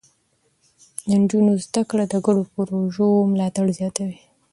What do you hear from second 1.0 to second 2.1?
د نجونو زده کړه